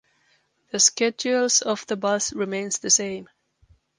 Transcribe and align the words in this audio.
The 0.71 0.79
schedules 0.79 1.61
of 1.61 1.85
the 1.85 1.95
bus 1.95 2.33
remains 2.33 2.79
the 2.79 2.89
same. 2.89 3.29